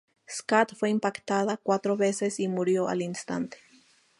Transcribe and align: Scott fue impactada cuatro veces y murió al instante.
Scott 0.27 0.73
fue 0.75 0.89
impactada 0.89 1.57
cuatro 1.57 1.95
veces 1.95 2.39
y 2.39 2.47
murió 2.47 2.87
al 2.87 3.03
instante. 3.03 3.59